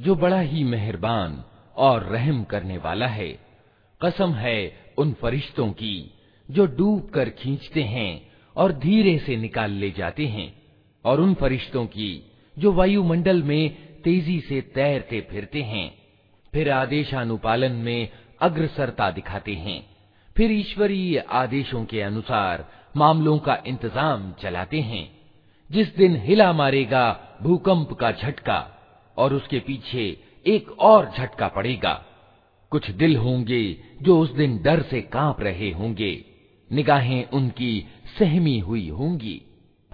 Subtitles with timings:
[0.00, 1.44] जो बड़ा ही मेहरबान
[1.76, 3.38] और रहम करने वाला है।
[4.04, 6.14] कसम है उन फरिश्तों की,
[6.50, 10.62] जो डूब कर खींचते हैं और धीरे से निकाल ले जाते हैं,
[11.04, 13.70] और उन फरिश्तों की, जो वायुमंडल में
[14.02, 15.94] तेज़ी से तैरते फिरते हैं,
[16.52, 18.08] फिर आदेशानुपालन में
[18.40, 19.86] अग्रसरता दिखाते हैं,
[20.36, 25.20] फिर ईश्वरीय आदेशों के अनुसार मामलों का इंतज़ाम चलाते हैं,
[25.70, 28.78] जिस दिन हिला मारेगा, भूकंप का झटका
[29.18, 32.04] और उसके पीछे एक और झटका पड़ेगा।
[32.70, 36.24] कुछ दिल होंगे जो उस दिन डर से काँप रहे होंगे।
[36.72, 37.86] निगाहें उनकी
[38.18, 39.42] सहमी हुई होंगी।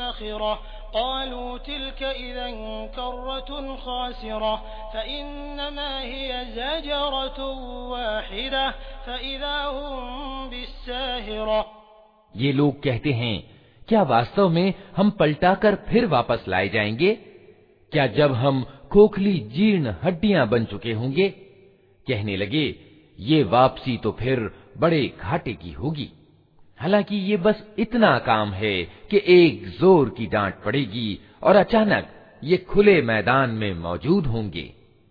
[0.00, 2.58] नख़िरा। क़ालू तिल्क इज़न
[2.96, 4.54] कर्रतुन ख़ासिरा
[4.92, 7.58] फ़इन्नमा हिय ज़जरतुन
[7.90, 8.70] वाहिदा
[9.06, 11.58] फ़इज़ा हुम बिस्साहिरा
[12.34, 13.36] ये लोग कहते हैं,
[13.88, 17.12] क्या वास्तव में हम पलटाकर फिर वापस लाए जाएँगे?
[17.92, 21.28] क्या जब हम खोखली जीर्ण हड्डियाँ बन चुके होंगे?
[22.06, 22.64] कहने लगे,
[23.18, 26.10] ये वापसी तो फिर बड़े घाटे की होगी।
[26.79, 28.75] हालांकि ये बस इतना काम है
[29.11, 32.11] कि एक जोर की डांट पड़ेगी और अचानक
[32.43, 34.71] ये खुले मैदान में मौजूद होंगे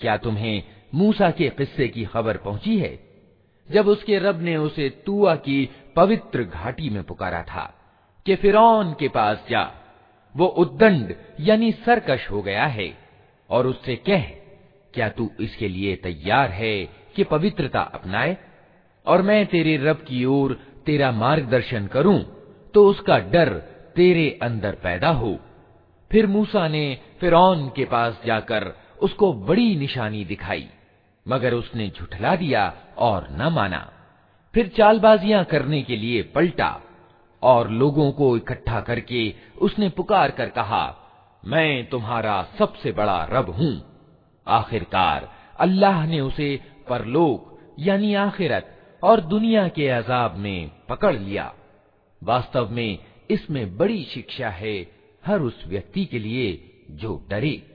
[0.00, 0.62] क्या तुम्हें
[0.94, 2.92] मूसा के किस्से की खबर पहुंची है
[3.69, 7.73] जब उसके रब ने उसे तुआ की पवित्र घाटी में पुकारा था
[8.25, 9.71] कि फिरौन के पास जा।
[10.35, 12.97] वो उद्दंड, यानी सरकश हो गया है,
[13.49, 14.23] और उससे कह,
[14.93, 16.75] क्या तू इसके लिए तैयार है
[17.15, 18.37] कि पवित्रता अपनाए?
[19.05, 20.53] और मैं तेरे रब की ओर
[20.85, 22.19] तेरा मार्गदर्शन करूँ
[22.73, 23.53] तो उसका डर
[23.95, 25.37] तेरे अंदर पैदा हो।
[26.11, 30.67] फिर मूसा ने फिरौन के पास जाकर उसको बड़ी निशानी दिखाई।
[31.25, 33.79] मगर उसने झुठला दिया और न माना।
[34.53, 36.81] फिर चालबाजियाँ करने के लिए पलटा
[37.43, 40.85] और लोगों को इकट्ठा करके उसने पुकार कर कहा,
[41.43, 43.73] मैं तुम्हारा सबसे बड़ा रब हूँ।
[44.47, 46.59] आखिरकार अल्लाह ने उसे
[46.89, 48.71] परलोक, यानी आखिरत
[49.03, 51.53] और दुनिया के अजाब में पकड़ लिया।
[52.21, 52.99] वास्तव में
[53.29, 54.75] इसमें बड़ी शिक्षा है
[55.25, 56.47] हर उस व्यक्ति के लिए
[56.91, 57.74] जो डरे।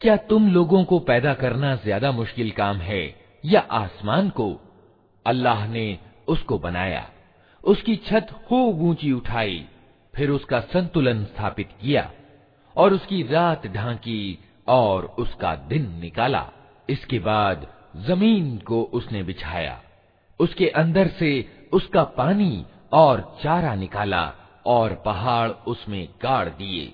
[0.00, 3.02] क्या तुम लोगों को पैदा करना ज्यादा मुश्किल काम है
[3.47, 4.49] या आसमान को।
[5.25, 5.97] अल्लाह ने
[6.27, 7.05] उसको बनाया।
[7.63, 9.65] उसकी छत खूब ऊँची उठाई।
[10.13, 12.09] फिर उसका संतुलन स्थापित किया
[12.75, 16.45] और उसकी रात ढांकी और उसका दिन निकाला।
[16.89, 17.67] इसके बाद
[17.97, 19.79] ज़मीन को उसने बिछाया।
[20.39, 21.29] उसके अंदर से
[21.73, 24.23] उसका पानी और चारा निकाला
[24.65, 26.93] और पहाड़ उसमें गाड़ दिए।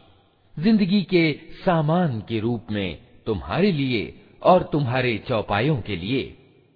[0.58, 6.43] ज़िंदगी के सामान के रूप में तुम्हारे लिए और तुम्हारे चौपायों के लिए।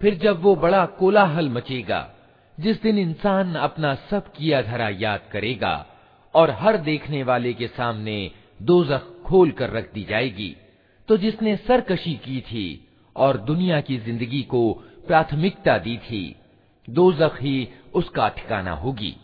[0.00, 2.00] फिर जब वो बड़ा कोलाहल मचेगा
[2.58, 5.74] जिस दिन इंसान अपना सब किया धरा याद करेगा
[6.34, 8.30] और हर देखने वाले के सामने
[8.62, 10.54] दोजख खोल कर रख दी जाएगी
[11.08, 12.66] तो जिसने सरकशी की थी
[13.16, 14.62] और दुनिया की जिंदगी को
[15.06, 16.24] प्राथमिकता दी थी
[16.88, 17.56] दोजख ही
[17.94, 19.14] उसका ठिकाना होगी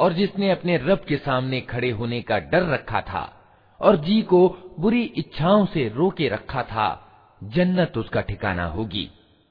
[0.00, 3.32] और जिसने अपने रब के सामने खड़े होने का डर रखा था
[3.80, 4.48] और जी को
[4.80, 6.88] बुरी इच्छाओं से रोके रखा था
[7.42, 9.10] जन्नत उसका ठिकाना होगी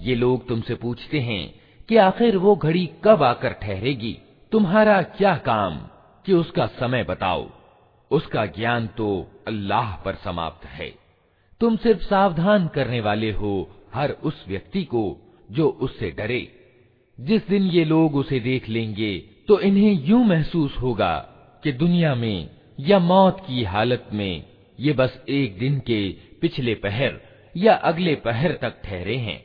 [0.00, 1.44] ये लोग तुमसे पूछते हैं
[1.88, 4.16] कि आखिर वो घड़ी कब आकर ठहरेगी
[4.52, 5.78] तुम्हारा क्या काम
[6.24, 7.46] कि उसका समय बताओ
[8.10, 9.08] उसका ज्ञान तो
[9.48, 10.92] अल्लाह पर समाप्त है
[11.60, 13.54] तुम सिर्फ सावधान करने वाले हो
[13.94, 15.04] हर उस व्यक्ति को
[15.50, 16.42] जो उससे डरे
[17.18, 19.16] जिस दिन ये लोग उसे देख लेंगे
[19.48, 21.14] तो इन्हें यूं महसूस होगा
[21.64, 22.48] कि दुनिया में
[22.79, 24.43] या मौत की हालत में
[24.79, 25.99] ये बस एक दिन के
[26.41, 27.19] पिछले पहर
[27.55, 29.41] या अगले पहर तक ठहरे हैं।